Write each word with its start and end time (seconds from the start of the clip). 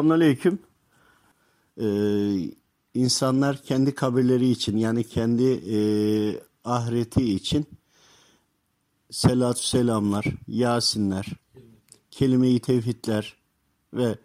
Selamünaleyküm. 0.00 0.58
Ee, 1.80 1.86
insanlar 2.94 3.62
kendi 3.62 3.94
kabirleri 3.94 4.50
için 4.50 4.76
yani 4.76 5.04
kendi 5.04 5.44
e, 5.44 5.78
ahireti 6.64 7.34
için 7.34 7.66
selatü 9.10 9.66
selamlar, 9.66 10.24
yasinler, 10.48 11.26
kelime-i 12.10 12.60
tevhidler 12.60 13.36
ve 13.94 14.18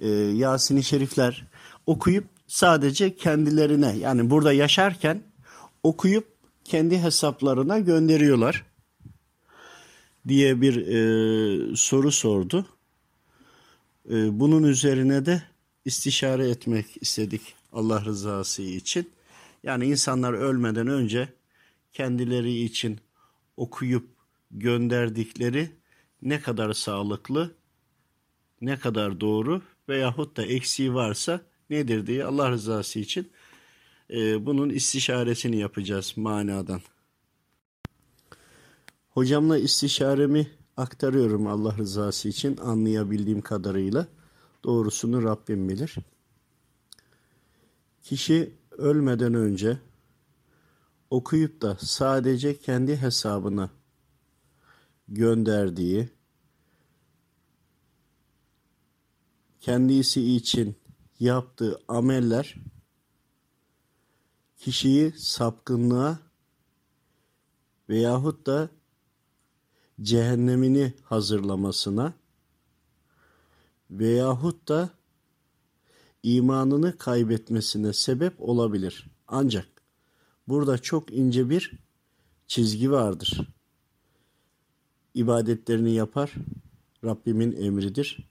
e, 0.00 0.08
Yasin-i 0.10 0.82
Şerifler 0.84 1.46
okuyup 1.86 2.24
sadece 2.46 3.16
kendilerine 3.16 3.96
yani 3.96 4.30
burada 4.30 4.52
yaşarken 4.52 5.22
okuyup 5.82 6.26
kendi 6.64 6.98
hesaplarına 6.98 7.78
gönderiyorlar 7.78 8.66
diye 10.28 10.60
bir 10.60 10.86
e, 10.86 11.76
soru 11.76 12.12
sordu. 12.12 12.66
Ee, 14.10 14.40
Bunun 14.40 14.62
üzerine 14.62 15.26
de 15.26 15.42
istişare 15.84 16.50
etmek 16.50 16.86
istedik 17.00 17.54
Allah 17.72 18.04
rızası 18.04 18.62
için. 18.62 19.10
Yani 19.62 19.86
insanlar 19.86 20.32
ölmeden 20.32 20.86
önce 20.86 21.28
kendileri 21.92 22.62
için 22.62 23.00
okuyup 23.56 24.08
gönderdikleri 24.50 25.70
ne 26.22 26.40
kadar 26.40 26.72
sağlıklı, 26.72 27.54
ne 28.60 28.78
kadar 28.78 29.20
doğru 29.20 29.62
veyahut 29.88 30.36
da 30.36 30.42
eksiği 30.42 30.94
varsa 30.94 31.40
nedir 31.70 32.06
diye 32.06 32.24
Allah 32.24 32.50
rızası 32.50 32.98
için 32.98 33.30
e, 34.10 34.46
bunun 34.46 34.68
istişaresini 34.70 35.56
yapacağız 35.56 36.12
manadan. 36.16 36.80
Hocamla 39.10 39.58
istişaremi 39.58 40.50
aktarıyorum 40.76 41.46
Allah 41.46 41.76
rızası 41.76 42.28
için 42.28 42.56
anlayabildiğim 42.56 43.40
kadarıyla. 43.40 44.06
Doğrusunu 44.64 45.22
Rabbim 45.22 45.68
bilir. 45.68 45.96
Kişi 48.02 48.54
ölmeden 48.70 49.34
önce 49.34 49.78
okuyup 51.10 51.62
da 51.62 51.76
sadece 51.80 52.58
kendi 52.58 52.96
hesabına 52.96 53.70
gönderdiği 55.08 56.10
kendisi 59.60 60.34
için 60.34 60.76
yaptığı 61.20 61.80
ameller 61.88 62.54
kişiyi 64.56 65.12
sapkınlığa 65.12 66.18
veyahut 67.88 68.46
da 68.46 68.68
cehennemini 70.00 70.92
hazırlamasına 71.02 72.14
veyahut 73.90 74.68
da 74.68 74.90
imanını 76.22 76.98
kaybetmesine 76.98 77.92
sebep 77.92 78.40
olabilir. 78.40 79.10
Ancak 79.28 79.68
burada 80.48 80.78
çok 80.78 81.12
ince 81.12 81.50
bir 81.50 81.78
çizgi 82.46 82.90
vardır. 82.90 83.48
İbadetlerini 85.14 85.92
yapar, 85.92 86.34
Rabbimin 87.04 87.52
emridir. 87.52 88.28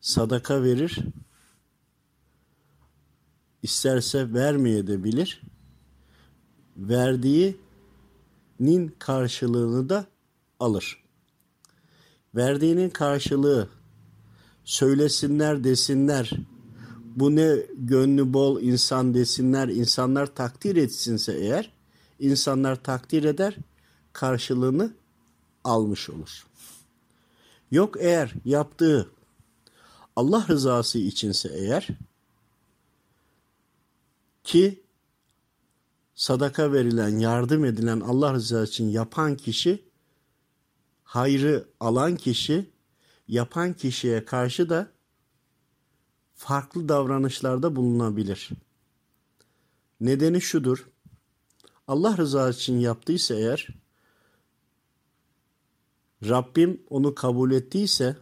Sadaka 0.00 0.62
verir, 0.62 0.98
isterse 3.62 4.32
vermeye 4.32 4.86
de 4.86 5.04
bilir. 5.04 5.42
Verdiği 6.76 7.56
nin 8.60 8.94
karşılığını 8.98 9.88
da 9.88 10.06
alır. 10.60 11.02
Verdiğinin 12.34 12.90
karşılığı 12.90 13.68
söylesinler 14.64 15.64
desinler 15.64 16.30
bu 17.16 17.36
ne 17.36 17.56
gönlü 17.74 18.32
bol 18.32 18.60
insan 18.60 19.14
desinler 19.14 19.68
insanlar 19.68 20.34
takdir 20.34 20.76
etsinse 20.76 21.32
eğer 21.32 21.72
insanlar 22.18 22.82
takdir 22.82 23.24
eder 23.24 23.56
karşılığını 24.12 24.94
almış 25.64 26.10
olur. 26.10 26.46
Yok 27.70 27.96
eğer 28.00 28.34
yaptığı 28.44 29.10
Allah 30.16 30.46
rızası 30.48 30.98
içinse 30.98 31.48
eğer 31.48 31.88
ki 34.44 34.85
sadaka 36.16 36.72
verilen, 36.72 37.18
yardım 37.18 37.64
edilen 37.64 38.00
Allah 38.00 38.34
rızası 38.34 38.70
için 38.70 38.88
yapan 38.88 39.36
kişi, 39.36 39.84
hayrı 41.04 41.68
alan 41.80 42.16
kişi, 42.16 42.70
yapan 43.28 43.72
kişiye 43.72 44.24
karşı 44.24 44.68
da 44.70 44.92
farklı 46.34 46.88
davranışlarda 46.88 47.76
bulunabilir. 47.76 48.50
Nedeni 50.00 50.40
şudur. 50.40 50.88
Allah 51.88 52.16
rızası 52.16 52.60
için 52.60 52.78
yaptıysa 52.78 53.34
eğer, 53.34 53.68
Rabbim 56.24 56.82
onu 56.90 57.14
kabul 57.14 57.50
ettiyse, 57.50 58.16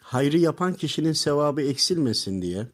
hayrı 0.00 0.38
yapan 0.38 0.74
kişinin 0.74 1.12
sevabı 1.12 1.62
eksilmesin 1.62 2.42
diye, 2.42 2.66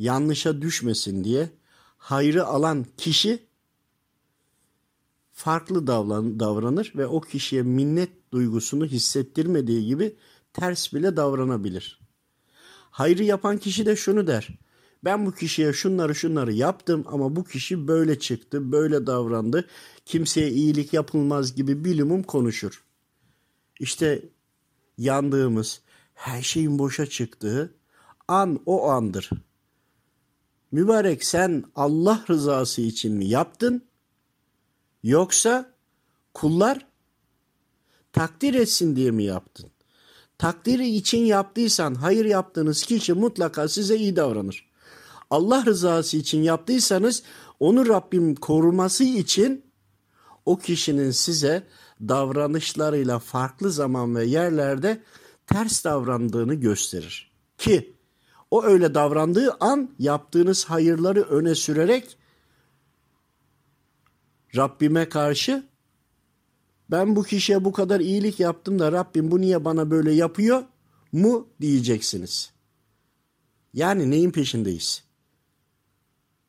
yanlışa 0.00 0.62
düşmesin 0.62 1.24
diye 1.24 1.50
hayrı 1.98 2.46
alan 2.46 2.86
kişi 2.96 3.46
farklı 5.32 5.86
davranır 5.86 6.92
ve 6.96 7.06
o 7.06 7.20
kişiye 7.20 7.62
minnet 7.62 8.32
duygusunu 8.32 8.86
hissettirmediği 8.86 9.86
gibi 9.86 10.16
ters 10.52 10.92
bile 10.92 11.16
davranabilir. 11.16 12.00
Hayrı 12.90 13.24
yapan 13.24 13.58
kişi 13.58 13.86
de 13.86 13.96
şunu 13.96 14.26
der. 14.26 14.48
Ben 15.04 15.26
bu 15.26 15.32
kişiye 15.32 15.72
şunları 15.72 16.14
şunları 16.14 16.52
yaptım 16.52 17.04
ama 17.06 17.36
bu 17.36 17.44
kişi 17.44 17.88
böyle 17.88 18.18
çıktı, 18.18 18.72
böyle 18.72 19.06
davrandı. 19.06 19.68
Kimseye 20.06 20.50
iyilik 20.50 20.92
yapılmaz 20.92 21.54
gibi 21.54 21.84
bilimum 21.84 22.22
konuşur. 22.22 22.84
İşte 23.80 24.22
yandığımız, 24.98 25.80
her 26.14 26.42
şeyin 26.42 26.78
boşa 26.78 27.06
çıktığı 27.06 27.74
an 28.28 28.60
o 28.66 28.88
andır. 28.88 29.30
Mübarek 30.72 31.24
sen 31.24 31.64
Allah 31.74 32.24
rızası 32.28 32.80
için 32.80 33.14
mi 33.14 33.24
yaptın? 33.24 33.84
Yoksa 35.02 35.74
kullar 36.34 36.86
takdir 38.12 38.54
etsin 38.54 38.96
diye 38.96 39.10
mi 39.10 39.24
yaptın? 39.24 39.70
Takdiri 40.38 40.88
için 40.88 41.18
yaptıysan 41.18 41.94
hayır 41.94 42.24
yaptığınız 42.24 42.82
kişi 42.82 43.12
mutlaka 43.12 43.68
size 43.68 43.96
iyi 43.96 44.16
davranır. 44.16 44.70
Allah 45.30 45.64
rızası 45.66 46.16
için 46.16 46.42
yaptıysanız 46.42 47.22
onu 47.60 47.88
Rabbim 47.88 48.34
koruması 48.34 49.04
için 49.04 49.64
o 50.46 50.58
kişinin 50.58 51.10
size 51.10 51.66
davranışlarıyla 52.00 53.18
farklı 53.18 53.70
zaman 53.70 54.16
ve 54.16 54.24
yerlerde 54.24 55.02
ters 55.46 55.84
davrandığını 55.84 56.54
gösterir. 56.54 57.32
Ki 57.58 57.96
o 58.50 58.64
öyle 58.64 58.94
davrandığı 58.94 59.56
an 59.60 59.90
yaptığınız 59.98 60.64
hayırları 60.64 61.22
öne 61.22 61.54
sürerek 61.54 62.18
Rabbime 64.56 65.08
karşı 65.08 65.64
ben 66.90 67.16
bu 67.16 67.22
kişiye 67.22 67.64
bu 67.64 67.72
kadar 67.72 68.00
iyilik 68.00 68.40
yaptım 68.40 68.78
da 68.78 68.92
Rabbim 68.92 69.30
bu 69.30 69.40
niye 69.40 69.64
bana 69.64 69.90
böyle 69.90 70.12
yapıyor 70.12 70.64
mu 71.12 71.48
diyeceksiniz. 71.60 72.52
Yani 73.74 74.10
neyin 74.10 74.30
peşindeyiz? 74.30 75.04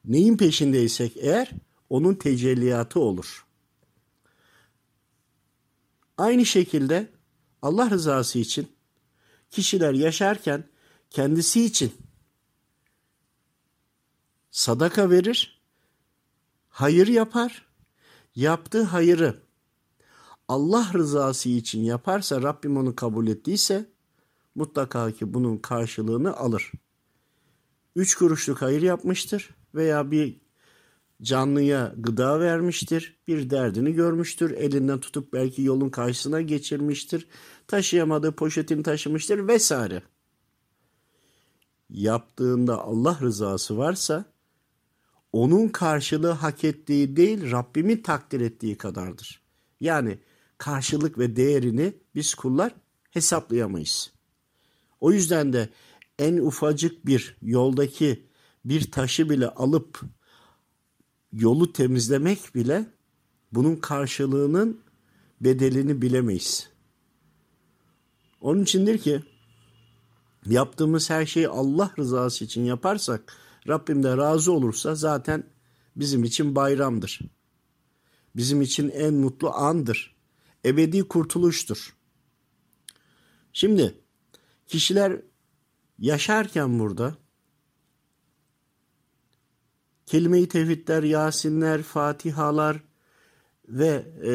Neyin 0.05 0.37
peşindeysek 0.37 1.17
eğer 1.17 1.51
onun 1.89 2.15
tecelliyatı 2.15 2.99
olur. 2.99 3.45
Aynı 6.17 6.45
şekilde 6.45 7.09
Allah 7.61 7.89
rızası 7.89 8.39
için 8.39 8.67
kişiler 9.49 9.93
yaşarken 9.93 10.63
kendisi 11.11 11.65
için 11.65 11.93
sadaka 14.51 15.09
verir, 15.09 15.61
hayır 16.69 17.07
yapar, 17.07 17.67
yaptığı 18.35 18.83
hayırı 18.83 19.43
Allah 20.47 20.91
rızası 20.93 21.49
için 21.49 21.83
yaparsa 21.83 22.41
Rabbim 22.41 22.77
onu 22.77 22.95
kabul 22.95 23.27
ettiyse 23.27 23.89
mutlaka 24.55 25.11
ki 25.11 25.33
bunun 25.33 25.57
karşılığını 25.57 26.37
alır. 26.37 26.71
Üç 27.95 28.15
kuruşluk 28.15 28.61
hayır 28.61 28.81
yapmıştır 28.81 29.55
veya 29.75 30.11
bir 30.11 30.41
canlıya 31.21 31.93
gıda 31.97 32.39
vermiştir, 32.39 33.19
bir 33.27 33.49
derdini 33.49 33.93
görmüştür, 33.93 34.51
elinden 34.51 34.99
tutup 34.99 35.33
belki 35.33 35.61
yolun 35.61 35.89
karşısına 35.89 36.41
geçirmiştir, 36.41 37.27
taşıyamadığı 37.67 38.31
poşetini 38.31 38.83
taşımıştır 38.83 39.47
vesaire 39.47 40.03
yaptığında 41.91 42.81
Allah 42.81 43.17
rızası 43.21 43.77
varsa 43.77 44.25
onun 45.33 45.67
karşılığı 45.67 46.31
hak 46.31 46.63
ettiği 46.63 47.15
değil 47.15 47.51
Rabbimin 47.51 47.97
takdir 47.97 48.41
ettiği 48.41 48.77
kadardır. 48.77 49.41
Yani 49.79 50.19
karşılık 50.57 51.17
ve 51.17 51.35
değerini 51.35 51.93
biz 52.15 52.33
kullar 52.33 52.75
hesaplayamayız. 53.11 54.11
O 54.99 55.11
yüzden 55.11 55.53
de 55.53 55.69
en 56.19 56.37
ufacık 56.37 57.05
bir 57.05 57.37
yoldaki 57.41 58.27
bir 58.65 58.91
taşı 58.91 59.29
bile 59.29 59.47
alıp 59.47 60.01
yolu 61.33 61.73
temizlemek 61.73 62.55
bile 62.55 62.85
bunun 63.51 63.75
karşılığının 63.75 64.81
bedelini 65.41 66.01
bilemeyiz. 66.01 66.69
Onun 68.41 68.63
içindir 68.63 68.97
ki 68.97 69.21
yaptığımız 70.45 71.09
her 71.09 71.25
şeyi 71.25 71.47
Allah 71.47 71.91
rızası 71.99 72.45
için 72.45 72.65
yaparsak 72.65 73.33
Rabbim 73.67 74.03
de 74.03 74.17
razı 74.17 74.51
olursa 74.51 74.95
zaten 74.95 75.43
bizim 75.95 76.23
için 76.23 76.55
bayramdır. 76.55 77.19
Bizim 78.35 78.61
için 78.61 78.89
en 78.89 79.13
mutlu 79.13 79.53
andır. 79.53 80.15
Ebedi 80.65 81.07
kurtuluştur. 81.07 81.95
Şimdi 83.53 83.95
kişiler 84.67 85.21
yaşarken 85.99 86.79
burada 86.79 87.15
kelime-i 90.05 90.47
tevhidler, 90.47 91.03
yasinler, 91.03 91.83
fatihalar 91.83 92.83
ve 93.67 94.05
e, 94.23 94.33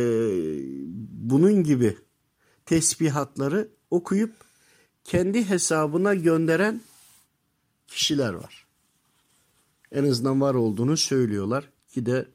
bunun 1.11 1.63
gibi 1.63 1.97
tesbihatları 2.67 3.69
okuyup 3.91 4.46
kendi 5.07 5.49
hesabına 5.49 6.15
gönderen 6.15 6.81
kişiler 7.87 8.33
var. 8.33 8.67
En 9.93 10.05
azından 10.05 10.41
var 10.41 10.55
olduğunu 10.55 10.97
söylüyorlar 10.97 11.71
ki 11.89 12.07
de 12.07 12.29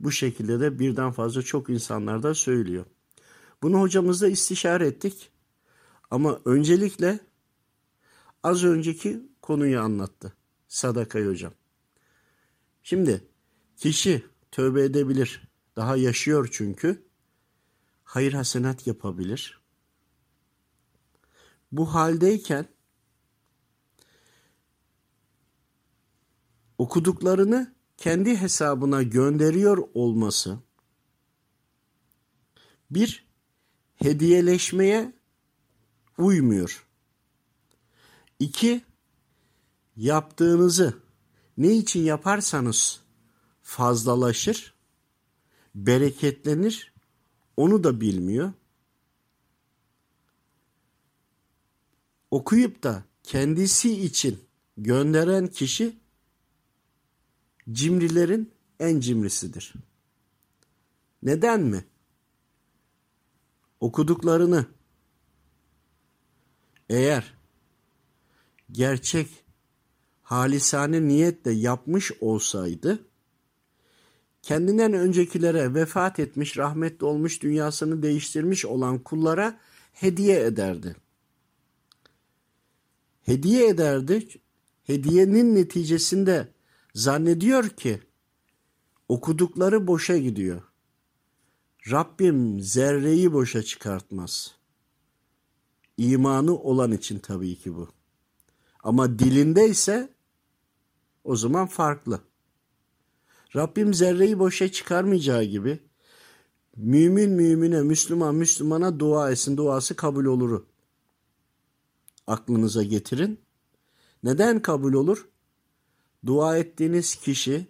bu 0.00 0.12
şekilde 0.12 0.60
de 0.60 0.78
birden 0.78 1.12
fazla 1.12 1.42
çok 1.42 1.70
insanlar 1.70 2.22
da 2.22 2.34
söylüyor. 2.34 2.84
Bunu 3.62 3.80
hocamızla 3.80 4.28
istişare 4.28 4.86
ettik. 4.86 5.30
Ama 6.10 6.40
öncelikle 6.44 7.20
az 8.42 8.64
önceki 8.64 9.22
konuyu 9.42 9.80
anlattı 9.80 10.32
Sadakay 10.68 11.26
hocam. 11.26 11.52
Şimdi 12.82 13.24
kişi 13.76 14.26
tövbe 14.50 14.84
edebilir. 14.84 15.48
Daha 15.76 15.96
yaşıyor 15.96 16.48
çünkü. 16.52 17.02
Hayır 18.04 18.32
hasenat 18.32 18.86
yapabilir. 18.86 19.57
Bu 21.72 21.94
haldeyken 21.94 22.66
okuduklarını 26.78 27.74
kendi 27.96 28.36
hesabına 28.36 29.02
gönderiyor 29.02 29.88
olması 29.94 30.58
bir 32.90 33.26
hediyeleşmeye 33.94 35.12
uymuyor. 36.18 36.86
İki, 38.38 38.84
yaptığınızı 39.96 40.94
ne 41.56 41.76
için 41.76 42.00
yaparsanız 42.00 43.00
fazlalaşır, 43.62 44.74
bereketlenir, 45.74 46.92
onu 47.56 47.84
da 47.84 48.00
bilmiyor. 48.00 48.52
Okuyup 52.30 52.82
da 52.82 53.04
kendisi 53.22 54.02
için 54.04 54.38
gönderen 54.76 55.46
kişi 55.46 55.96
cimrilerin 57.72 58.52
en 58.80 59.00
cimrisidir. 59.00 59.74
Neden 61.22 61.60
mi? 61.60 61.84
Okuduklarını 63.80 64.66
eğer 66.88 67.34
gerçek 68.72 69.28
halisane 70.22 71.08
niyetle 71.08 71.50
yapmış 71.50 72.12
olsaydı 72.20 73.08
kendinden 74.42 74.92
öncekilere 74.92 75.74
vefat 75.74 76.18
etmiş, 76.18 76.58
rahmetli 76.58 77.06
olmuş, 77.06 77.42
dünyasını 77.42 78.02
değiştirmiş 78.02 78.64
olan 78.66 78.98
kullara 78.98 79.60
hediye 79.92 80.44
ederdi. 80.44 80.96
Hediye 83.28 83.68
ederdi. 83.68 84.28
Hediyenin 84.82 85.54
neticesinde 85.54 86.52
zannediyor 86.94 87.68
ki 87.68 88.00
okudukları 89.08 89.86
boşa 89.86 90.18
gidiyor. 90.18 90.62
Rabbim 91.90 92.60
zerreyi 92.60 93.32
boşa 93.32 93.62
çıkartmaz. 93.62 94.54
İmanı 95.96 96.58
olan 96.58 96.92
için 96.92 97.18
tabii 97.18 97.56
ki 97.56 97.76
bu. 97.76 97.88
Ama 98.82 99.18
dilinde 99.18 99.68
ise 99.68 100.14
o 101.24 101.36
zaman 101.36 101.66
farklı. 101.66 102.20
Rabbim 103.56 103.94
zerreyi 103.94 104.38
boşa 104.38 104.72
çıkarmayacağı 104.72 105.44
gibi 105.44 105.78
mümin 106.76 107.30
mümine, 107.30 107.82
Müslüman 107.82 108.34
Müslümana 108.34 109.00
dua 109.00 109.30
etsin, 109.30 109.56
duası 109.56 109.96
kabul 109.96 110.24
olur. 110.24 110.66
Aklınıza 112.28 112.82
getirin. 112.82 113.40
Neden 114.22 114.62
kabul 114.62 114.92
olur? 114.92 115.28
Dua 116.26 116.58
ettiğiniz 116.58 117.14
kişi 117.14 117.66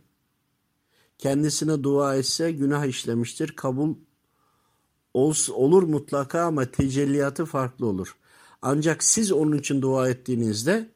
kendisine 1.19 1.83
dua 1.83 2.17
etse 2.17 2.53
günah 2.53 2.87
işlemiştir. 2.87 3.57
Kabul 3.57 3.95
olur 5.15 5.83
mutlaka 5.83 6.41
ama 6.41 6.71
tecelliyatı 6.71 7.45
farklı 7.45 7.87
olur. 7.87 8.17
Ancak 8.63 9.05
siz 9.05 9.33
onun 9.33 9.59
için 9.59 9.83
dua 9.83 10.09
ettiğinizde 10.09 10.91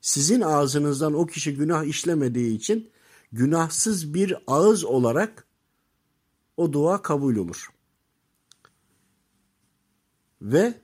sizin 0.00 0.40
ağzınızdan 0.40 1.14
o 1.14 1.26
kişi 1.26 1.54
günah 1.54 1.84
işlemediği 1.84 2.56
için 2.56 2.90
günahsız 3.32 4.14
bir 4.14 4.36
ağız 4.46 4.84
olarak 4.84 5.46
o 6.56 6.72
dua 6.72 7.02
kabul 7.02 7.36
olur. 7.36 7.70
Ve 10.42 10.74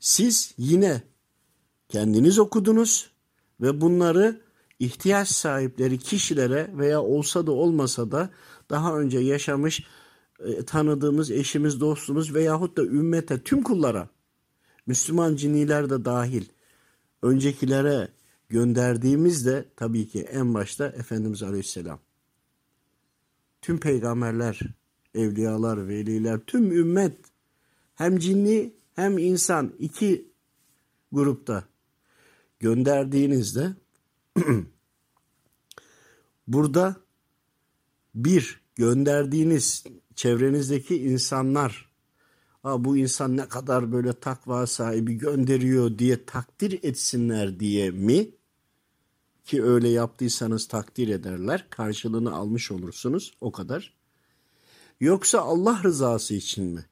siz 0.00 0.54
yine 0.58 1.02
kendiniz 1.88 2.38
okudunuz 2.38 3.10
ve 3.60 3.80
bunları 3.80 4.40
ihtiyaç 4.78 5.28
sahipleri 5.28 5.98
kişilere 5.98 6.70
veya 6.72 7.02
olsa 7.02 7.46
da 7.46 7.52
olmasa 7.52 8.10
da 8.10 8.30
daha 8.70 8.98
önce 8.98 9.18
yaşamış 9.18 9.86
e, 10.40 10.64
tanıdığımız 10.64 11.30
eşimiz, 11.30 11.80
dostumuz 11.80 12.34
veyahut 12.34 12.76
da 12.76 12.82
ümmete, 12.82 13.42
tüm 13.42 13.62
kullara, 13.62 14.08
Müslüman 14.86 15.36
ciniler 15.36 15.90
de 15.90 16.04
dahil, 16.04 16.44
öncekilere 17.22 18.08
gönderdiğimiz 18.48 19.46
de 19.46 19.64
tabii 19.76 20.08
ki 20.08 20.20
en 20.20 20.54
başta 20.54 20.86
Efendimiz 20.86 21.42
Aleyhisselam. 21.42 21.98
Tüm 23.62 23.80
peygamberler, 23.80 24.60
evliyalar, 25.14 25.88
veliler, 25.88 26.40
tüm 26.46 26.72
ümmet 26.72 27.16
hem 27.94 28.18
cinni 28.18 28.74
hem 28.94 29.18
insan 29.18 29.72
iki 29.78 30.32
grupta 31.12 31.64
gönderdiğinizde 32.58 33.74
burada 36.48 36.96
bir 38.14 38.60
gönderdiğiniz 38.74 39.84
çevrenizdeki 40.14 40.96
insanlar 40.96 41.86
Aa, 42.66 42.84
bu 42.84 42.96
insan 42.96 43.36
ne 43.36 43.48
kadar 43.48 43.92
böyle 43.92 44.12
takva 44.12 44.66
sahibi 44.66 45.14
gönderiyor 45.14 45.98
diye 45.98 46.24
takdir 46.24 46.80
etsinler 46.82 47.60
diye 47.60 47.90
mi? 47.90 48.30
Ki 49.44 49.62
öyle 49.62 49.88
yaptıysanız 49.88 50.68
takdir 50.68 51.08
ederler. 51.08 51.66
Karşılığını 51.70 52.34
almış 52.34 52.70
olursunuz. 52.70 53.32
O 53.40 53.52
kadar. 53.52 53.92
Yoksa 55.00 55.40
Allah 55.40 55.80
rızası 55.84 56.34
için 56.34 56.64
mi? 56.64 56.84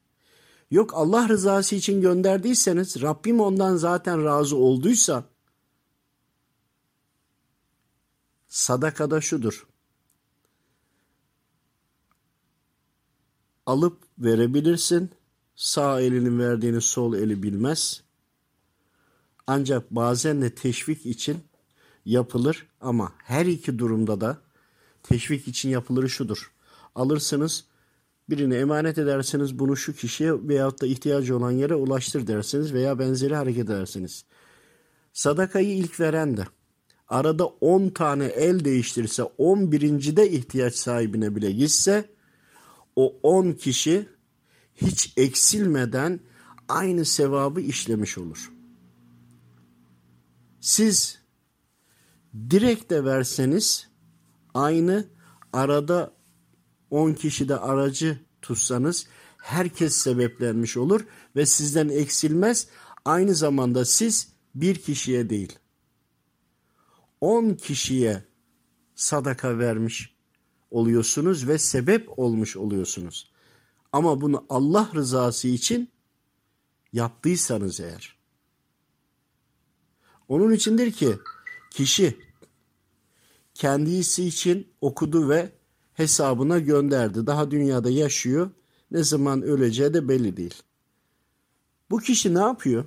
Yok 0.71 0.91
Allah 0.93 1.29
rızası 1.29 1.75
için 1.75 2.01
gönderdiyseniz 2.01 3.01
Rabbim 3.01 3.39
ondan 3.39 3.75
zaten 3.75 4.23
razı 4.25 4.57
olduysa 4.57 5.23
sadakada 8.55 9.21
şudur. 9.21 9.67
Alıp 13.65 14.03
verebilirsin. 14.19 15.11
Sağ 15.55 16.01
elinin 16.01 16.39
verdiğini 16.39 16.81
sol 16.81 17.13
eli 17.13 17.43
bilmez. 17.43 18.03
Ancak 19.47 19.91
bazen 19.91 20.41
de 20.41 20.55
teşvik 20.55 21.05
için 21.05 21.37
yapılır 22.05 22.67
ama 22.81 23.11
her 23.17 23.45
iki 23.45 23.79
durumda 23.79 24.21
da 24.21 24.37
teşvik 25.03 25.47
için 25.47 25.69
yapılır 25.69 26.07
şudur. 26.07 26.51
Alırsınız 26.95 27.65
birini 28.29 28.55
emanet 28.55 28.97
edersiniz 28.97 29.59
bunu 29.59 29.77
şu 29.77 29.93
kişiye 29.93 30.47
veyahut 30.47 30.81
da 30.81 30.87
ihtiyacı 30.87 31.37
olan 31.37 31.51
yere 31.51 31.75
ulaştır 31.75 32.27
dersiniz 32.27 32.73
veya 32.73 32.99
benzeri 32.99 33.35
hareket 33.35 33.65
edersiniz. 33.65 34.25
Sadakayı 35.13 35.77
ilk 35.77 35.99
veren 35.99 36.37
de 36.37 36.45
arada 37.07 37.45
10 37.45 37.89
tane 37.89 38.25
el 38.25 38.65
değiştirse 38.65 39.23
11. 39.23 40.15
de 40.15 40.31
ihtiyaç 40.31 40.75
sahibine 40.75 41.35
bile 41.35 41.51
gitse 41.51 42.09
o 42.95 43.15
10 43.23 43.51
kişi 43.51 44.09
hiç 44.75 45.13
eksilmeden 45.17 46.19
aynı 46.67 47.05
sevabı 47.05 47.61
işlemiş 47.61 48.17
olur. 48.17 48.51
Siz 50.59 51.19
direkt 52.49 52.89
de 52.89 53.05
verseniz 53.05 53.87
aynı 54.53 55.05
arada 55.53 56.13
10 56.91 57.13
kişi 57.13 57.49
de 57.49 57.57
aracı 57.57 58.19
tutsanız 58.41 59.07
herkes 59.37 59.95
sebeplenmiş 59.95 60.77
olur 60.77 61.05
ve 61.35 61.45
sizden 61.45 61.89
eksilmez. 61.89 62.67
Aynı 63.05 63.35
zamanda 63.35 63.85
siz 63.85 64.27
bir 64.55 64.75
kişiye 64.75 65.29
değil 65.29 65.59
10 67.25 67.53
kişiye 67.53 68.23
sadaka 68.95 69.59
vermiş 69.59 70.15
oluyorsunuz 70.71 71.47
ve 71.47 71.57
sebep 71.57 72.19
olmuş 72.19 72.57
oluyorsunuz. 72.57 73.31
Ama 73.91 74.21
bunu 74.21 74.45
Allah 74.49 74.91
rızası 74.95 75.47
için 75.47 75.89
yaptıysanız 76.93 77.79
eğer. 77.79 78.17
Onun 80.27 80.51
içindir 80.51 80.91
ki 80.91 81.17
kişi 81.71 82.17
kendisi 83.53 84.25
için 84.25 84.67
okudu 84.81 85.29
ve 85.29 85.51
hesabına 85.93 86.59
gönderdi. 86.59 87.27
Daha 87.27 87.51
dünyada 87.51 87.89
yaşıyor. 87.89 88.51
Ne 88.91 89.03
zaman 89.03 89.41
öleceği 89.41 89.93
de 89.93 90.07
belli 90.07 90.37
değil. 90.37 90.63
Bu 91.89 91.97
kişi 91.97 92.33
ne 92.33 92.39
yapıyor? 92.39 92.85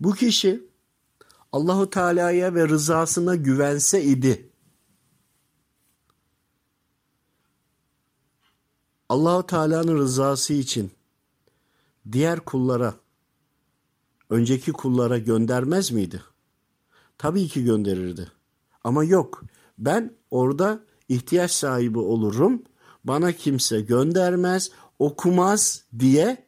Bu 0.00 0.12
kişi 0.12 0.75
Allahu 1.56 1.90
Teala'ya 1.90 2.54
ve 2.54 2.68
rızasına 2.68 3.34
güvense 3.34 4.02
idi. 4.02 4.50
Allahu 9.08 9.46
Teala'nın 9.46 9.96
rızası 9.98 10.52
için 10.52 10.90
diğer 12.12 12.40
kullara, 12.40 12.94
önceki 14.30 14.72
kullara 14.72 15.18
göndermez 15.18 15.90
miydi? 15.90 16.22
Tabii 17.18 17.48
ki 17.48 17.64
gönderirdi. 17.64 18.32
Ama 18.84 19.04
yok. 19.04 19.42
Ben 19.78 20.16
orada 20.30 20.80
ihtiyaç 21.08 21.50
sahibi 21.50 21.98
olurum. 21.98 22.62
Bana 23.04 23.32
kimse 23.32 23.80
göndermez, 23.80 24.70
okumaz 24.98 25.84
diye 25.98 26.46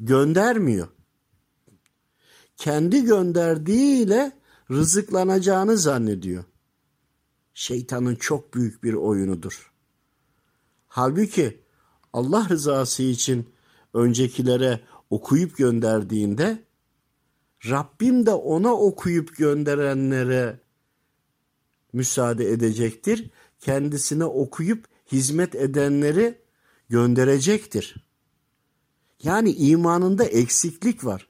göndermiyor. 0.00 0.88
Kendi 2.56 3.04
gönderdiğiyle 3.04 4.32
rızıklanacağını 4.70 5.78
zannediyor. 5.78 6.44
Şeytanın 7.54 8.14
çok 8.14 8.54
büyük 8.54 8.84
bir 8.84 8.94
oyunudur. 8.94 9.72
Halbuki 10.88 11.60
Allah 12.12 12.48
rızası 12.48 13.02
için 13.02 13.50
öncekilere 13.94 14.80
okuyup 15.10 15.56
gönderdiğinde 15.56 16.64
Rabbim 17.68 18.26
de 18.26 18.30
ona 18.30 18.74
okuyup 18.74 19.36
gönderenlere 19.36 20.60
müsaade 21.92 22.50
edecektir. 22.50 23.30
Kendisine 23.60 24.24
okuyup 24.24 24.84
hizmet 25.12 25.54
edenleri 25.54 26.38
gönderecektir. 26.88 28.06
Yani 29.22 29.52
imanında 29.52 30.24
eksiklik 30.24 31.04
var. 31.04 31.28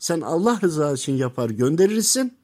Sen 0.00 0.20
Allah 0.20 0.60
rızası 0.62 1.02
için 1.02 1.12
yapar 1.12 1.50
gönderirsin. 1.50 2.38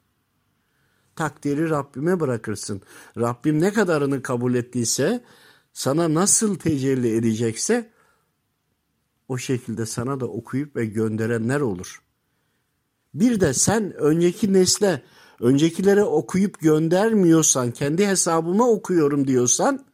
Takdiri 1.15 1.69
Rabbime 1.69 2.19
bırakırsın. 2.19 2.81
Rabbim 3.17 3.61
ne 3.61 3.73
kadarını 3.73 4.21
kabul 4.21 4.55
ettiyse 4.55 5.23
sana 5.73 6.13
nasıl 6.13 6.55
tecelli 6.55 7.15
edecekse 7.15 7.91
o 9.27 9.37
şekilde 9.37 9.85
sana 9.85 10.19
da 10.19 10.25
okuyup 10.25 10.75
ve 10.75 10.85
gönderenler 10.85 11.59
olur. 11.59 12.01
Bir 13.13 13.39
de 13.39 13.53
sen 13.53 13.93
önceki 13.93 14.53
nesle, 14.53 15.03
öncekilere 15.39 16.03
okuyup 16.03 16.59
göndermiyorsan, 16.59 17.71
kendi 17.71 18.07
hesabıma 18.07 18.69
okuyorum 18.69 19.27
diyorsan 19.27 19.85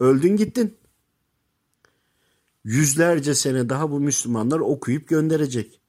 öldün 0.00 0.36
gittin. 0.36 0.78
Yüzlerce 2.64 3.34
sene 3.34 3.68
daha 3.68 3.90
bu 3.90 4.00
Müslümanlar 4.00 4.60
okuyup 4.60 5.08
gönderecek. 5.08 5.83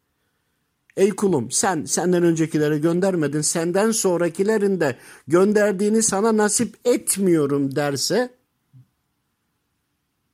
Ey 0.97 1.09
kulum 1.09 1.51
sen 1.51 1.85
senden 1.85 2.23
öncekilere 2.23 2.77
göndermedin, 2.77 3.41
senden 3.41 3.91
sonrakilerin 3.91 4.79
de 4.79 4.97
gönderdiğini 5.27 6.03
sana 6.03 6.37
nasip 6.37 6.75
etmiyorum 6.85 7.75
derse 7.75 8.33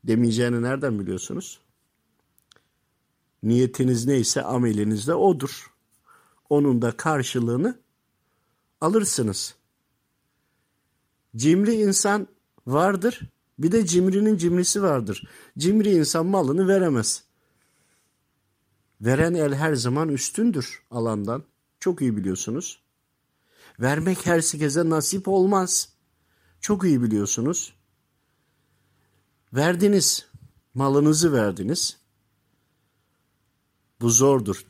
demeyeceğini 0.04 0.62
nereden 0.62 1.00
biliyorsunuz? 1.00 1.60
Niyetiniz 3.44 4.06
neyse 4.06 4.44
ameliniz 4.44 5.08
de 5.08 5.14
odur. 5.14 5.72
Onun 6.50 6.82
da 6.82 6.98
karşılığını 6.98 7.80
alırsınız. 8.82 9.56
Cimri 11.36 11.74
insan 11.74 12.28
vardır. 12.68 13.22
Bir 13.60 13.72
de 13.72 13.86
cimrinin 13.86 14.38
cimrisi 14.38 14.84
vardır. 14.84 15.24
Cimri 15.58 15.92
insan 15.92 16.26
malını 16.26 16.68
veremez. 16.68 17.24
Veren 19.02 19.34
el 19.34 19.56
her 19.56 19.74
zaman 19.74 20.10
üstündür 20.10 20.84
alandan. 20.92 21.44
Çok 21.80 22.02
iyi 22.02 22.18
biliyorsunuz. 22.18 22.82
Vermek 23.80 24.26
herkese 24.26 24.90
nasip 24.90 25.28
olmaz. 25.28 25.94
Çok 26.60 26.84
iyi 26.84 27.02
biliyorsunuz. 27.02 27.74
Verdiniz, 29.54 30.26
malınızı 30.74 31.34
verdiniz. 31.34 31.98
Bu 34.02 34.10
zordur. 34.10 34.66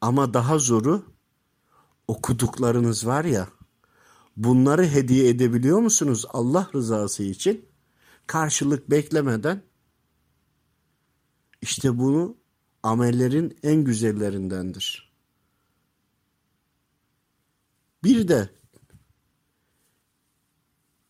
Ama 0.00 0.34
daha 0.34 0.58
zoru 0.58 1.02
okuduklarınız 2.08 3.06
var 3.06 3.24
ya. 3.24 3.48
Bunları 4.36 4.86
hediye 4.86 5.28
edebiliyor 5.28 5.78
musunuz 5.78 6.24
Allah 6.28 6.70
rızası 6.74 7.22
için? 7.22 7.68
Karşılık 8.26 8.90
beklemeden. 8.90 9.62
İşte 11.62 11.98
bunu 11.98 12.36
amellerin 12.84 13.58
en 13.62 13.84
güzellerindendir. 13.84 15.12
Bir 18.04 18.28
de 18.28 18.50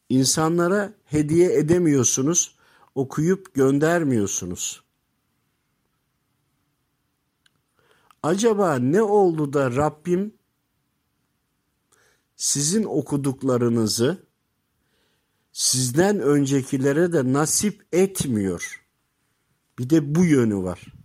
insanlara 0.08 0.94
hediye 1.04 1.58
edemiyorsunuz, 1.58 2.56
okuyup 2.94 3.54
göndermiyorsunuz. 3.54 4.84
Acaba 8.22 8.78
ne 8.78 9.02
oldu 9.02 9.52
da 9.52 9.76
Rabbim 9.76 10.34
sizin 12.36 12.84
okuduklarınızı 12.84 14.26
sizden 15.52 16.20
öncekilere 16.20 17.12
de 17.12 17.32
nasip 17.32 17.86
etmiyor. 17.92 18.84
Bir 19.78 19.90
de 19.90 20.14
bu 20.14 20.24
yönü 20.24 20.56
var. 20.56 21.03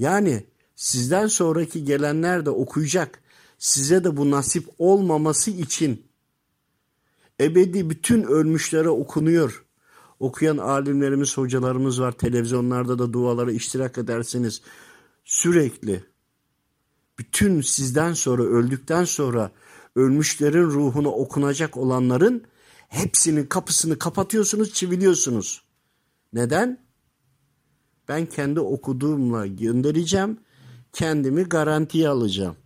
Yani 0.00 0.46
sizden 0.76 1.26
sonraki 1.26 1.84
gelenler 1.84 2.46
de 2.46 2.50
okuyacak. 2.50 3.22
Size 3.58 4.04
de 4.04 4.16
bu 4.16 4.30
nasip 4.30 4.68
olmaması 4.78 5.50
için 5.50 6.06
ebedi 7.40 7.90
bütün 7.90 8.22
ölmüşlere 8.22 8.88
okunuyor. 8.88 9.64
Okuyan 10.20 10.56
alimlerimiz, 10.58 11.36
hocalarımız 11.36 12.00
var. 12.00 12.12
Televizyonlarda 12.12 12.98
da 12.98 13.12
dualara 13.12 13.52
iştirak 13.52 13.98
ederseniz 13.98 14.62
sürekli 15.24 16.04
bütün 17.18 17.60
sizden 17.60 18.12
sonra 18.12 18.42
öldükten 18.42 19.04
sonra 19.04 19.50
ölmüşlerin 19.96 20.64
ruhuna 20.64 21.08
okunacak 21.08 21.76
olanların 21.76 22.44
hepsinin 22.88 23.46
kapısını 23.46 23.98
kapatıyorsunuz, 23.98 24.72
çiviliyorsunuz. 24.72 25.62
Neden? 26.32 26.89
Ben 28.08 28.26
kendi 28.26 28.60
okuduğumla 28.60 29.46
göndereceğim, 29.46 30.38
kendimi 30.92 31.42
garantiye 31.42 32.08
alacağım. 32.08 32.56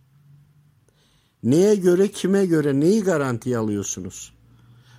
Neye 1.43 1.75
göre, 1.75 2.11
kime 2.11 2.45
göre, 2.45 2.79
neyi 2.79 3.03
garantiye 3.03 3.57
alıyorsunuz? 3.57 4.33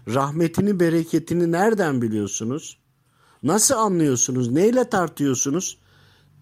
Rahmetini, 0.09 0.81
bereketini 0.81 1.53
nereden 1.53 2.03
biliyorsunuz? 2.03 2.79
Nasıl 3.43 3.75
anlıyorsunuz? 3.75 4.51
Neyle 4.51 4.91
tartıyorsunuz? 4.91 5.79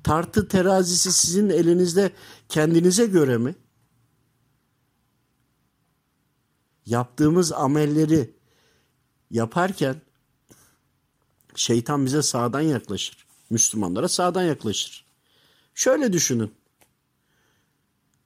Tartı 0.05 0.49
terazisi 0.49 1.13
sizin 1.13 1.51
elinizde 1.51 2.13
kendinize 2.49 3.07
göre 3.07 3.39
mi? 3.39 3.55
Yaptığımız 6.87 7.53
amelleri 7.53 8.35
yaparken 9.31 10.01
şeytan 11.55 12.07
bize 12.07 12.23
sağdan 12.23 12.61
yaklaşır. 12.61 13.24
Müslümanlara 13.55 14.09
sağdan 14.09 14.43
yaklaşır. 14.43 15.05
Şöyle 15.75 16.13
düşünün. 16.13 16.51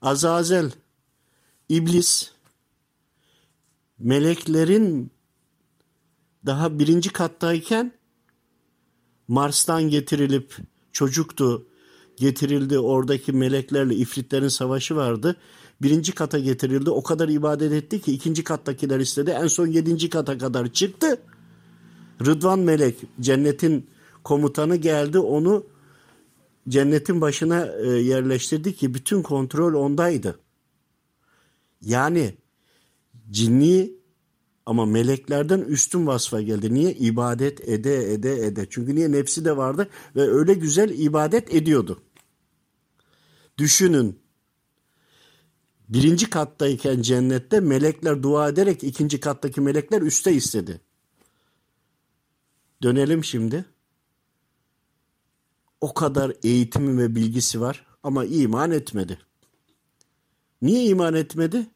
Azazel, 0.02 0.70
iblis, 1.68 2.30
meleklerin 3.99 5.11
daha 6.47 6.78
birinci 6.78 7.11
kattayken 7.12 7.92
Mars'tan 9.28 9.82
getirilip 9.82 10.56
çocuktu 10.92 11.66
getirildi 12.16 12.78
oradaki 12.78 13.32
meleklerle 13.32 13.94
ifritlerin 13.94 14.49
savaşı 14.49 14.97
vardı. 14.97 15.37
Birinci 15.82 16.12
kata 16.12 16.38
getirildi 16.38 16.90
o 16.90 17.02
kadar 17.02 17.28
ibadet 17.28 17.73
etti 17.73 18.00
ki 18.00 18.12
ikinci 18.12 18.44
kattakiler 18.44 19.00
istedi 19.00 19.30
en 19.30 19.47
son 19.47 19.66
yedinci 19.66 20.11
kata 20.11 20.38
kadar 20.38 20.73
çıktı. 20.73 21.23
Rıdvan 22.26 22.58
melek 22.58 22.97
cennetin 23.20 23.90
komutanı 24.25 24.76
geldi 24.76 25.18
onu 25.18 25.66
cennetin 26.68 27.20
başına 27.20 27.66
e, 27.66 27.87
yerleştirdi 27.88 28.76
ki 28.76 28.94
bütün 28.94 29.22
kontrol 29.22 29.75
ondaydı. 29.75 30.38
Yani 31.82 32.34
cinni 33.30 33.92
ama 34.66 34.87
meleklerden 34.87 35.60
üstün 35.60 36.06
vasfa 36.06 36.40
geldi. 36.40 36.75
Niye? 36.75 36.92
İbadet 36.94 37.68
ede 37.68 38.12
ede 38.12 38.46
ede. 38.46 38.66
Çünkü 38.70 38.94
niye? 38.94 39.12
Nefsi 39.12 39.44
de 39.44 39.56
vardı 39.56 39.88
ve 40.16 40.22
öyle 40.22 40.54
güzel 40.54 40.90
ibadet 40.98 41.54
ediyordu. 41.54 42.02
Düşünün. 43.58 44.18
Birinci 45.88 46.30
kattayken 46.30 47.02
cennette 47.02 47.60
melekler 47.60 48.22
dua 48.22 48.48
ederek 48.48 48.84
ikinci 48.84 49.20
kattaki 49.20 49.60
melekler 49.60 50.02
üste 50.02 50.32
istedi. 50.32 50.80
Dönelim 52.82 53.25
şimdi. 53.25 53.64
O 55.80 55.94
kadar 55.94 56.32
eğitimi 56.42 57.02
ve 57.02 57.14
bilgisi 57.14 57.61
var 57.61 57.87
ama 58.02 58.25
iman 58.25 58.70
etmedi. 58.70 59.18
Niye 60.62 60.85
iman 60.85 61.14
etmedi? 61.14 61.66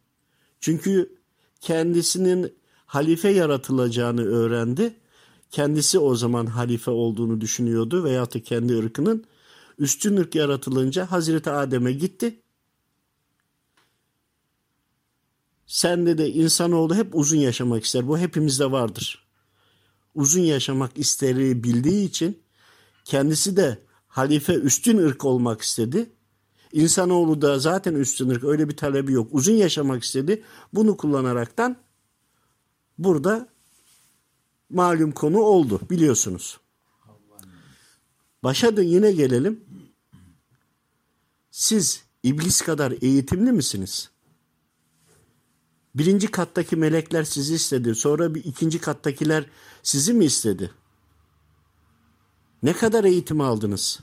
Çünkü 0.60 1.18
kendisinin 1.60 2.54
halife 2.86 3.28
yaratılacağını 3.28 4.24
öğrendi. 4.24 4.96
Kendisi 5.50 5.98
o 5.98 6.14
zaman 6.14 6.46
halife 6.46 6.90
olduğunu 6.90 7.40
düşünüyordu 7.40 8.04
veyahut 8.04 8.34
da 8.34 8.42
kendi 8.42 8.78
ırkının. 8.78 9.24
Üstün 9.78 10.16
ırk 10.16 10.34
yaratılınca 10.34 11.10
Hazreti 11.10 11.50
Adem'e 11.50 11.92
gitti. 11.92 12.42
Sende 15.66 16.18
de 16.18 16.30
insanoğlu 16.30 16.94
hep 16.94 17.14
uzun 17.16 17.36
yaşamak 17.36 17.84
ister. 17.84 18.08
Bu 18.08 18.18
hepimizde 18.18 18.70
vardır. 18.70 19.26
Uzun 20.14 20.40
yaşamak 20.40 20.98
isteri 20.98 21.64
bildiği 21.64 22.04
için 22.04 22.42
kendisi 23.04 23.56
de 23.56 23.78
halife 24.12 24.54
üstün 24.54 24.98
ırk 24.98 25.24
olmak 25.24 25.62
istedi. 25.62 26.10
İnsanoğlu 26.72 27.42
da 27.42 27.58
zaten 27.58 27.94
üstün 27.94 28.28
ırk 28.28 28.44
öyle 28.44 28.68
bir 28.68 28.76
talebi 28.76 29.12
yok. 29.12 29.28
Uzun 29.32 29.52
yaşamak 29.52 30.02
istedi. 30.02 30.42
Bunu 30.72 30.96
kullanaraktan 30.96 31.76
burada 32.98 33.48
malum 34.70 35.12
konu 35.12 35.40
oldu 35.40 35.80
biliyorsunuz. 35.90 36.60
Başa 38.44 38.76
da 38.76 38.82
yine 38.82 39.12
gelelim. 39.12 39.64
Siz 41.50 42.04
iblis 42.22 42.62
kadar 42.62 42.94
eğitimli 43.00 43.52
misiniz? 43.52 44.10
Birinci 45.94 46.30
kattaki 46.30 46.76
melekler 46.76 47.24
sizi 47.24 47.54
istedi. 47.54 47.94
Sonra 47.94 48.34
bir 48.34 48.44
ikinci 48.44 48.80
kattakiler 48.80 49.46
sizi 49.82 50.12
mi 50.12 50.24
istedi? 50.24 50.70
Ne 52.62 52.72
kadar 52.72 53.04
eğitim 53.04 53.40
aldınız? 53.40 54.00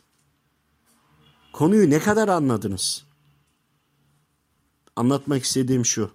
Konuyu 1.54 1.90
ne 1.90 2.00
kadar 2.00 2.28
anladınız? 2.28 3.06
Anlatmak 4.96 5.44
istediğim 5.44 5.86
şu. 5.86 6.12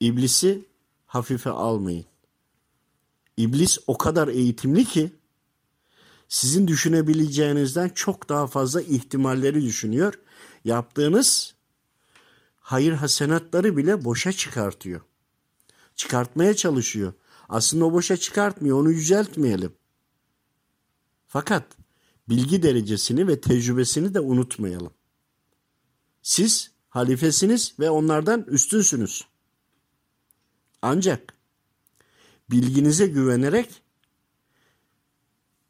İblisi 0.00 0.64
hafife 1.06 1.50
almayın. 1.50 2.04
İblis 3.36 3.78
o 3.86 3.98
kadar 3.98 4.28
eğitimli 4.28 4.84
ki 4.84 5.12
sizin 6.28 6.68
düşünebileceğinizden 6.68 7.88
çok 7.88 8.28
daha 8.28 8.46
fazla 8.46 8.80
ihtimalleri 8.80 9.62
düşünüyor. 9.62 10.14
Yaptığınız 10.64 11.54
hayır 12.60 12.92
hasenatları 12.92 13.76
bile 13.76 14.04
boşa 14.04 14.32
çıkartıyor. 14.32 15.00
Çıkartmaya 15.96 16.54
çalışıyor. 16.54 17.12
Aslında 17.48 17.84
o 17.84 17.92
boşa 17.92 18.16
çıkartmıyor, 18.16 18.80
onu 18.80 18.90
yüceltmeyelim. 18.90 19.79
Fakat 21.32 21.64
bilgi 22.28 22.62
derecesini 22.62 23.28
ve 23.28 23.40
tecrübesini 23.40 24.14
de 24.14 24.20
unutmayalım. 24.20 24.92
Siz 26.22 26.70
halifesiniz 26.88 27.74
ve 27.80 27.90
onlardan 27.90 28.42
üstünsünüz. 28.42 29.24
Ancak 30.82 31.34
bilginize 32.50 33.06
güvenerek 33.06 33.82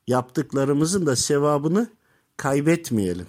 yaptıklarımızın 0.06 1.06
da 1.06 1.16
sevabını 1.16 1.90
kaybetmeyelim. 2.36 3.26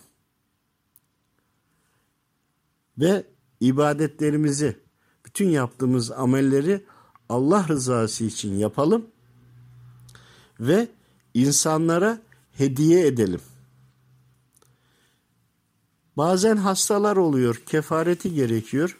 Ve 2.97 3.27
ibadetlerimizi, 3.59 4.79
bütün 5.25 5.49
yaptığımız 5.49 6.11
amelleri 6.11 6.85
Allah 7.29 7.67
rızası 7.67 8.23
için 8.23 8.57
yapalım 8.57 9.07
ve 10.59 10.87
insanlara 11.33 12.21
hediye 12.51 13.07
edelim. 13.07 13.41
Bazen 16.17 16.57
hastalar 16.57 17.17
oluyor, 17.17 17.55
kefareti 17.65 18.33
gerekiyor. 18.33 18.97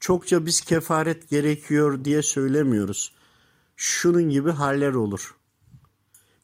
Çokça 0.00 0.46
biz 0.46 0.60
kefaret 0.60 1.28
gerekiyor 1.28 2.04
diye 2.04 2.22
söylemiyoruz. 2.22 3.12
Şunun 3.76 4.30
gibi 4.30 4.50
haller 4.50 4.92
olur. 4.92 5.36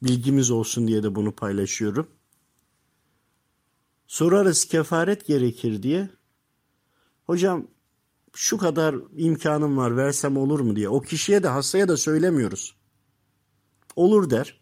Bilgimiz 0.02 0.50
olsun 0.50 0.88
diye 0.88 1.02
de 1.02 1.14
bunu 1.14 1.32
paylaşıyorum. 1.32 2.08
Sorarız 4.06 4.64
kefaret 4.64 5.26
gerekir 5.26 5.82
diye. 5.82 6.10
Hocam 7.26 7.66
şu 8.32 8.58
kadar 8.58 8.96
imkanım 9.16 9.76
var 9.76 9.96
versem 9.96 10.36
olur 10.36 10.60
mu 10.60 10.76
diye. 10.76 10.88
O 10.88 11.00
kişiye 11.00 11.42
de 11.42 11.48
hastaya 11.48 11.88
da 11.88 11.96
söylemiyoruz. 11.96 12.76
Olur 13.96 14.30
der. 14.30 14.60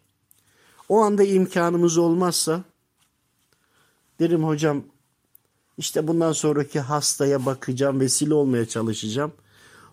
O 0.89 1.01
anda 1.01 1.23
imkanımız 1.23 1.97
olmazsa 1.97 2.63
derim 4.19 4.43
hocam 4.43 4.83
işte 5.77 6.07
bundan 6.07 6.31
sonraki 6.31 6.79
hastaya 6.79 7.45
bakacağım, 7.45 7.99
vesile 7.99 8.33
olmaya 8.33 8.67
çalışacağım. 8.67 9.33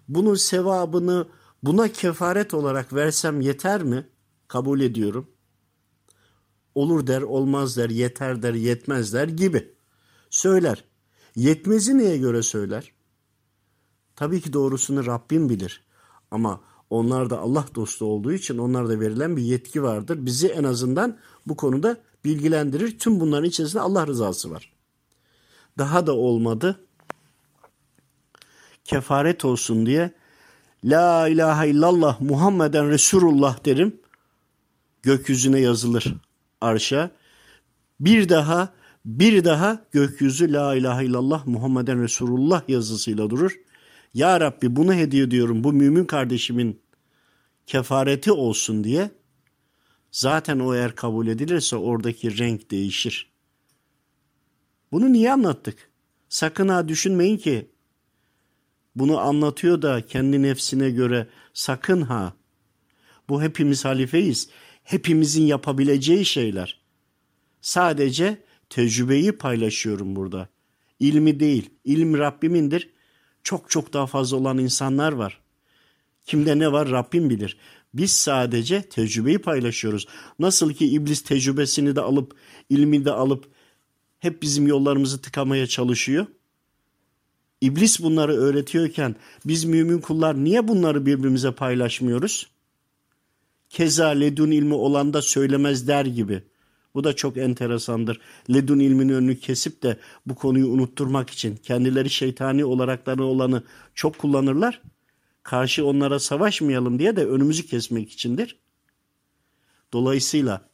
Bunun 0.09 0.35
sevabını 0.35 1.27
buna 1.63 1.89
kefaret 1.89 2.55
olarak 2.55 2.93
versem 2.95 3.41
yeter 3.41 3.83
mi? 3.83 4.09
Kabul 4.49 4.81
ediyorum. 4.81 5.31
Olur 6.75 7.07
der, 7.07 7.23
olmaz 7.23 7.77
der, 7.77 7.91
yeter 7.91 8.43
der, 8.43 8.55
yetmez 8.55 9.13
der 9.13 9.29
gibi. 9.29 9.75
Söyler. 10.31 10.85
Yetmezi 11.37 11.99
neye 11.99 12.19
göre 12.19 12.43
söyler? 12.43 12.93
Tabii 14.17 14.41
ki 14.41 14.53
doğrusunu 14.53 15.07
Rabbim 15.07 15.49
bilir. 15.49 15.85
Ama 16.31 16.61
onlar 16.91 17.31
da 17.31 17.39
Allah 17.39 17.65
dostu 17.75 18.05
olduğu 18.05 18.33
için 18.33 18.59
onlarda 18.59 19.01
verilen 19.01 19.37
bir 19.37 19.43
yetki 19.43 19.83
vardır. 19.83 20.27
Bizi 20.27 20.49
en 20.49 20.65
azından 20.65 21.19
bu 21.47 21.57
konuda 21.57 21.97
bilgilendirir. 22.25 22.99
Tüm 22.99 23.21
bunların 23.21 23.49
içerisinde 23.49 23.83
Allah 23.83 24.07
rızası 24.07 24.51
var. 24.51 24.73
Daha 25.79 26.07
da 26.07 26.17
olmadı. 26.17 26.81
Kefaret 28.85 29.45
olsun 29.45 29.87
diye 29.87 30.13
La 30.85 31.29
ilahe 31.29 31.69
illallah 31.69 32.21
Muhammeden 32.21 32.89
Resulullah 32.91 33.65
derim. 33.65 34.01
Gökyüzüne 35.03 35.61
yazılır 35.61 36.15
arşa. 36.61 37.11
Bir 38.01 38.29
daha 38.29 38.73
bir 39.05 39.45
daha 39.45 39.85
gökyüzü 39.93 40.53
La 40.53 40.75
ilahe 40.75 41.05
illallah 41.05 41.47
Muhammeden 41.47 42.03
Resulullah 42.03 42.69
yazısıyla 42.69 43.31
durur. 43.31 43.57
Ya 44.15 44.41
Rabbi 44.41 44.77
bunu 44.77 44.95
hediye 44.95 45.23
ediyorum 45.23 45.65
bu 45.65 45.73
mümin 45.73 46.05
kardeşimin 46.05 46.81
kefareti 47.67 48.33
olsun 48.33 48.85
diye. 48.85 49.11
Zaten 50.13 50.59
o 50.59 50.75
eğer 50.75 50.97
kabul 50.97 51.27
edilirse 51.27 51.77
oradaki 51.77 52.39
renk 52.39 52.71
değişir. 52.71 53.31
Bunu 54.93 55.13
niye 55.13 55.33
anlattık? 55.33 55.91
Sakın 56.29 56.69
ha 56.69 56.89
düşünmeyin 56.89 57.37
ki 57.37 57.71
bunu 58.97 59.19
anlatıyor 59.19 59.83
da 59.83 60.07
kendi 60.07 60.43
nefsine 60.43 60.91
göre 60.91 61.27
sakın 61.55 62.03
ha. 62.03 62.33
Bu 63.29 63.43
hepimiz 63.43 63.85
halifeyiz. 63.85 64.49
Hepimizin 64.85 65.43
yapabileceği 65.43 66.25
şeyler. 66.25 66.81
Sadece 67.61 68.43
tecrübeyi 68.71 69.33
paylaşıyorum 69.33 70.17
burada. 70.17 70.49
İlmi 71.01 71.41
değil. 71.41 71.71
İlm 71.85 72.19
Rabbimindir. 72.19 72.91
Çok 73.43 73.71
çok 73.71 73.93
daha 73.93 74.07
fazla 74.07 74.37
olan 74.37 74.59
insanlar 74.59 75.13
var. 75.13 75.41
Kimde 76.27 76.59
ne 76.59 76.73
var 76.73 76.91
Rabbim 76.91 77.31
bilir. 77.31 77.57
Biz 77.95 78.13
sadece 78.13 78.83
tecrübeyi 78.83 79.39
paylaşıyoruz. 79.39 80.07
Nasıl 80.39 80.73
ki 80.73 80.87
iblis 80.87 81.23
tecrübesini 81.23 81.97
de 81.97 82.01
alıp 82.01 82.35
ilmi 82.69 83.05
de 83.05 83.13
alıp 83.13 83.49
hep 84.19 84.43
bizim 84.43 84.67
yollarımızı 84.67 85.23
tıkamaya 85.23 85.67
çalışıyor. 85.67 86.27
İblis 87.61 88.01
bunları 88.03 88.33
öğretiyorken 88.37 89.17
biz 89.45 89.65
mümin 89.65 89.99
kullar 89.99 90.45
niye 90.45 90.69
bunları 90.69 91.07
birbirimize 91.07 91.53
paylaşmıyoruz? 91.53 92.47
Keza 93.69 94.09
ledun 94.09 94.51
ilmi 94.51 94.75
olan 94.75 95.13
da 95.13 95.23
söylemez 95.23 95.89
der 95.89 96.05
gibi. 96.05 96.43
Bu 96.95 97.05
da 97.05 97.17
çok 97.17 97.37
enteresandır. 97.37 98.21
Ledun 98.51 98.79
ilminin 98.79 99.13
önünü 99.13 99.41
kesip 99.41 99.83
de 99.83 99.97
bu 100.27 100.35
konuyu 100.35 100.67
unutturmak 100.67 101.31
için 101.31 101.57
kendileri 101.57 102.11
şeytani 102.11 102.65
olarakları 102.65 103.25
olanı 103.25 103.63
çok 103.95 104.19
kullanırlar. 104.19 104.83
Karşı 105.43 105.87
onlara 105.87 106.19
savaşmayalım 106.19 106.99
diye 106.99 107.17
de 107.17 107.27
önümüzü 107.27 107.67
kesmek 107.67 108.13
içindir. 108.13 108.59
Dolayısıyla 109.93 110.71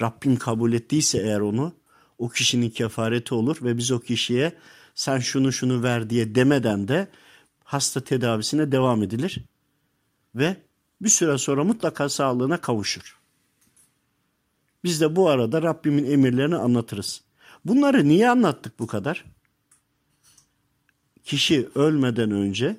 Rabbim 0.00 0.36
kabul 0.36 0.72
ettiyse 0.72 1.18
eğer 1.18 1.40
onu 1.40 1.72
o 2.18 2.28
kişinin 2.28 2.70
kefareti 2.70 3.34
olur 3.34 3.56
ve 3.62 3.76
biz 3.76 3.92
o 3.92 4.00
kişiye 4.00 4.52
sen 4.94 5.18
şunu 5.18 5.52
şunu 5.52 5.82
ver 5.82 6.10
diye 6.10 6.34
demeden 6.34 6.88
de 6.88 7.08
hasta 7.64 8.00
tedavisine 8.00 8.72
devam 8.72 9.02
edilir 9.02 9.44
ve 10.34 10.56
bir 11.00 11.08
süre 11.08 11.38
sonra 11.38 11.64
mutlaka 11.64 12.08
sağlığına 12.08 12.60
kavuşur. 12.60 13.23
Biz 14.84 15.00
de 15.00 15.16
bu 15.16 15.28
arada 15.28 15.62
Rabbimin 15.62 16.10
emirlerini 16.10 16.56
anlatırız. 16.56 17.22
Bunları 17.64 18.08
niye 18.08 18.30
anlattık 18.30 18.78
bu 18.78 18.86
kadar? 18.86 19.24
Kişi 21.24 21.68
ölmeden 21.74 22.30
önce 22.30 22.76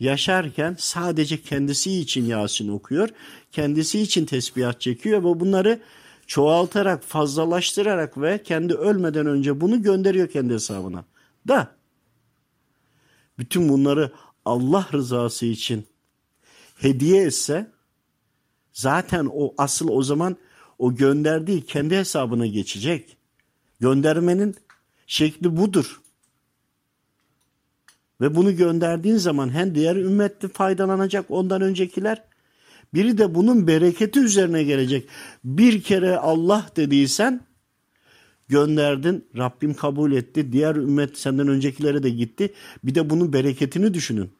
yaşarken 0.00 0.76
sadece 0.78 1.42
kendisi 1.42 1.98
için 1.98 2.24
Yasin 2.24 2.68
okuyor, 2.68 3.08
kendisi 3.52 4.00
için 4.00 4.26
tesbihat 4.26 4.80
çekiyor 4.80 5.20
ve 5.20 5.40
bunları 5.40 5.80
çoğaltarak, 6.26 7.02
fazlalaştırarak 7.02 8.20
ve 8.20 8.42
kendi 8.42 8.74
ölmeden 8.74 9.26
önce 9.26 9.60
bunu 9.60 9.82
gönderiyor 9.82 10.28
kendi 10.28 10.54
hesabına. 10.54 11.04
Da 11.48 11.76
bütün 13.38 13.68
bunları 13.68 14.12
Allah 14.44 14.88
rızası 14.92 15.46
için 15.46 15.86
hediye 16.76 17.22
etse 17.22 17.70
zaten 18.72 19.30
o 19.32 19.54
asıl 19.58 19.88
o 19.88 20.02
zaman 20.02 20.36
o 20.78 20.94
gönderdiği 20.94 21.66
kendi 21.66 21.96
hesabına 21.96 22.46
geçecek. 22.46 23.16
Göndermenin 23.80 24.54
şekli 25.06 25.56
budur. 25.56 26.00
Ve 28.20 28.34
bunu 28.34 28.56
gönderdiğin 28.56 29.16
zaman 29.16 29.54
hem 29.54 29.74
diğer 29.74 29.96
ümmet 29.96 30.52
faydalanacak 30.52 31.30
ondan 31.30 31.62
öncekiler. 31.62 32.22
Biri 32.94 33.18
de 33.18 33.34
bunun 33.34 33.66
bereketi 33.66 34.20
üzerine 34.20 34.62
gelecek. 34.62 35.08
Bir 35.44 35.82
kere 35.82 36.16
Allah 36.16 36.66
dediysen 36.76 37.40
gönderdin 38.48 39.24
Rabbim 39.36 39.74
kabul 39.74 40.12
etti. 40.12 40.52
Diğer 40.52 40.76
ümmet 40.76 41.18
senden 41.18 41.48
öncekilere 41.48 42.02
de 42.02 42.10
gitti. 42.10 42.54
Bir 42.84 42.94
de 42.94 43.10
bunun 43.10 43.32
bereketini 43.32 43.94
düşünün. 43.94 44.30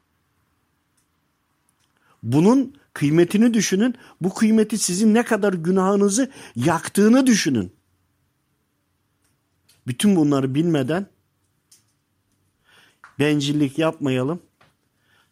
Bunun 2.26 2.74
kıymetini 2.92 3.54
düşünün. 3.54 3.94
Bu 4.20 4.34
kıymeti 4.34 4.78
sizin 4.78 5.14
ne 5.14 5.22
kadar 5.22 5.52
günahınızı 5.52 6.30
yaktığını 6.56 7.26
düşünün. 7.26 7.72
Bütün 9.86 10.16
bunları 10.16 10.54
bilmeden 10.54 11.06
bencillik 13.18 13.78
yapmayalım. 13.78 14.40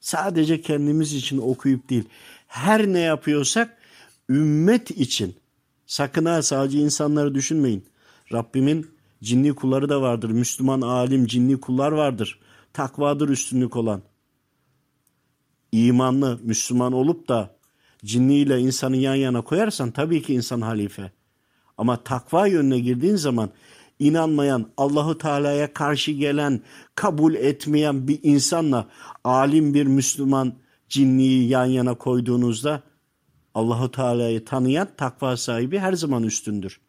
Sadece 0.01 0.61
kendimiz 0.61 1.13
için 1.13 1.39
okuyup 1.39 1.91
değil. 1.91 2.05
Her 2.47 2.87
ne 2.87 3.01
yapıyorsak 3.01 3.79
ümmet 4.29 4.91
için. 4.91 5.37
Sakın 5.87 6.25
ha 6.25 6.43
sadece 6.43 6.79
insanları 6.79 7.35
düşünmeyin. 7.35 7.85
Rabbimin 8.33 8.91
cinni 9.23 9.55
kulları 9.55 9.89
da 9.89 10.03
vardır. 10.03 10.31
Müslüman 10.31 10.81
alim 10.81 11.27
cinni 11.27 11.61
kullar 11.61 11.93
vardır. 11.93 12.41
Takvadır 12.73 13.29
üstünlük 13.29 13.77
olan. 13.77 14.03
İmanlı 15.75 16.39
Müslüman 16.43 16.93
olup 16.93 17.29
da 17.29 17.57
cinniyle 18.05 18.61
insanı 18.61 18.97
yan 18.97 19.15
yana 19.15 19.43
koyarsan 19.43 19.91
tabii 19.91 20.23
ki 20.23 20.35
insan 20.35 20.61
halife. 20.61 21.13
Ama 21.79 22.05
takva 22.05 22.47
yönüne 22.47 22.79
girdiğin 22.79 23.17
zaman 23.17 23.51
inanmayan, 23.99 24.67
Allahu 24.77 25.19
Teala'ya 25.19 25.73
karşı 25.73 26.13
gelen, 26.13 26.61
kabul 26.95 27.35
etmeyen 27.35 28.09
bir 28.09 28.21
insanla 28.23 28.89
alim 29.25 29.75
bir 29.75 29.87
Müslüman 29.87 30.55
cinniyi 30.89 31.49
yan 31.49 31.65
yana 31.65 31.95
koyduğunuzda 31.95 32.83
Allahu 33.55 33.91
Teala'yı 33.91 34.45
tanıyan 34.45 34.89
takva 34.97 35.37
sahibi 35.37 35.79
her 35.79 35.93
zaman 35.93 36.23
üstündür. 36.23 36.81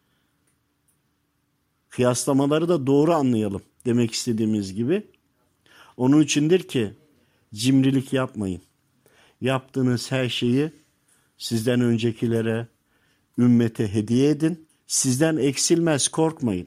Kıyaslamaları 1.88 2.68
da 2.68 2.86
doğru 2.86 3.14
anlayalım 3.14 3.62
demek 3.86 4.12
istediğimiz 4.12 4.74
gibi. 4.74 5.06
Onun 5.96 6.20
içindir 6.20 6.62
ki 6.68 6.92
cimrilik 7.54 8.12
yapmayın. 8.12 8.65
Yaptığınız 9.46 10.12
her 10.12 10.28
şeyi 10.28 10.72
sizden 11.38 11.80
öncekilere, 11.80 12.68
ümmete 13.38 13.94
hediye 13.94 14.30
edin. 14.30 14.66
Sizden 14.86 15.36
eksilmez 15.36 16.08
korkmayın. 16.08 16.66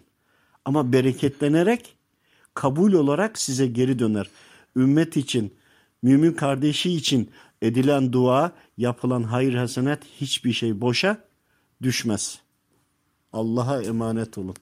Ama 0.66 0.94
bereketlenerek 0.94 1.98
kabul 2.54 2.94
olarak 2.94 3.40
size 3.40 3.68
geri 3.68 4.00
döner. 4.00 4.30
Ümmet 4.76 5.18
için, 5.18 5.54
mümin 6.02 6.34
kardeşi 6.34 6.94
için 6.94 7.32
edilen 7.62 8.14
dua, 8.14 8.52
yapılan 8.78 9.24
hayır 9.24 9.54
hasenet 9.54 10.04
hiçbir 10.22 10.54
şey 10.54 10.82
boşa 10.82 11.24
düşmez. 11.82 12.40
Allah'a 13.34 13.82
emanet 13.82 14.38
olun. 14.38 14.56